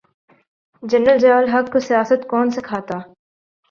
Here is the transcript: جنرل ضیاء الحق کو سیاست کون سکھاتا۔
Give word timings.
جنرل 0.83 1.17
ضیاء 1.23 1.37
الحق 1.37 1.71
کو 1.73 1.79
سیاست 1.87 2.27
کون 2.29 2.49
سکھاتا۔ 2.49 2.97